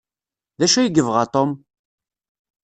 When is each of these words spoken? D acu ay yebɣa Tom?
D 0.59 0.61
acu 0.65 0.77
ay 0.79 0.87
yebɣa 0.95 1.25
Tom? 1.33 1.51